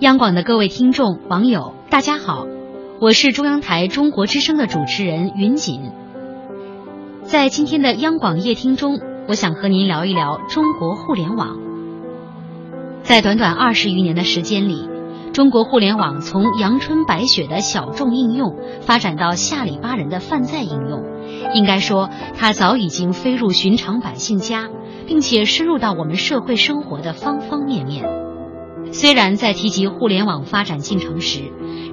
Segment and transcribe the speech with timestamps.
[0.00, 2.46] 央广的各位听众、网友，大家好，
[3.00, 5.90] 我是中央台中国之声的主持人云锦。
[7.22, 11.56] 在今天的央广夜听中，我想和您聊一聊中国互联网。
[13.02, 14.88] 在短短二十余年的时间里，
[15.32, 21.04] 中国互联网从阳春白雪的小众应用，发展到下里巴人的泛在应用。
[21.54, 24.68] 应该说，它早已经飞入寻常百姓家，
[25.06, 28.25] 并且深入到我们社会生活的方方面面。
[28.92, 31.40] 虽然在提及互联网发展进程时，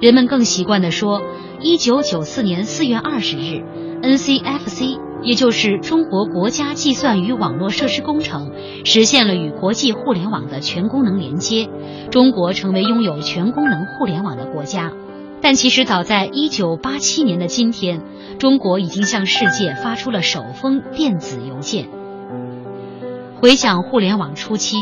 [0.00, 1.20] 人们更习惯地说，
[1.60, 3.62] 一九九四年四月二十日
[4.02, 8.52] ，NCFC，也就是中国国家计算与网络设施工程，
[8.84, 11.68] 实现了与国际互联网的全功能连接，
[12.10, 14.92] 中国成为拥有全功能互联网的国家。
[15.42, 18.02] 但其实早在一九八七年的今天，
[18.38, 21.88] 中国已经向世界发出了首封电子邮件。
[23.40, 24.78] 回想互联网初期。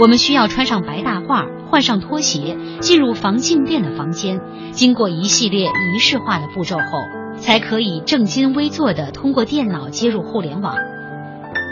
[0.00, 4.40] 我们需要穿上白大褂，换上拖鞋，进入防静电的房间，
[4.72, 6.82] 经过一系列仪式化的步骤后，
[7.38, 10.76] 才可以正襟危坐地通过电脑接入互联网。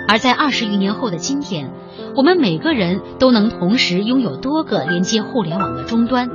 [0.09, 1.71] 而在二十余年后的今天，
[2.17, 6.29] 我们每个人都能同时拥有多个连接互联网的终端，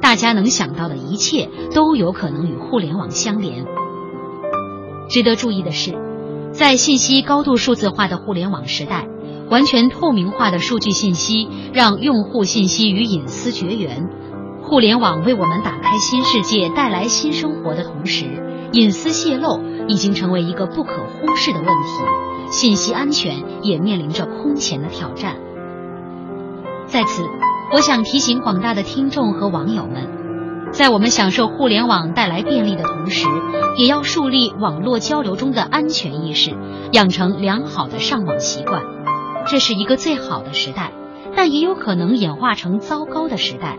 [0.00, 3.66] 大家能想到的一切都有可能与互联网相连。
[5.08, 5.92] 值得注意的是，
[6.52, 9.08] 在信息高度数字化的互联网时代。
[9.50, 14.08] 完全透明化的数据信息让用户信息与隐私绝缘。
[14.62, 18.24] 互联网为我们打开新世界、带来新生活的同时，
[18.72, 25.36] 隐私泄露已经成为一个不可忽视的问题，信息安全也面临着空前的挑战。
[26.86, 27.22] 在此，
[27.74, 30.08] 我想提醒广大的听众和网友们，
[30.82, 33.28] 在我们享受互联网带来便利的同时，
[33.76, 36.56] 也要树立网络交流中的安全意识，
[36.90, 38.82] 养成良好的上网习惯。
[39.46, 40.90] 这是一个最好的时代，
[41.36, 43.78] 但也有可能演化成糟糕的时代。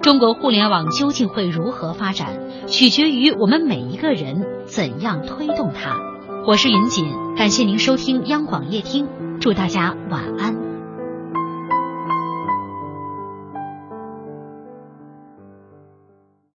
[0.00, 2.28] 中国互联网究竟会如何发展，
[2.66, 5.98] 取决于我们每一个人怎样推动它。
[6.46, 9.06] 我是云锦，感谢您收听央广夜听，
[9.38, 10.61] 祝大家晚安。